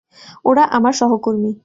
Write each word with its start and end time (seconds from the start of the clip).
ওরা 0.45 0.63
আমার 0.71 0.93
সহকর্মী। 0.93 1.51